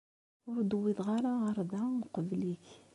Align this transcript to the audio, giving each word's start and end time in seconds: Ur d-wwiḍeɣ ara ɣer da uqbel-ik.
Ur 0.51 0.59
d-wwiḍeɣ 0.63 1.07
ara 1.17 1.31
ɣer 1.41 1.57
da 1.71 1.81
uqbel-ik. 2.05 2.65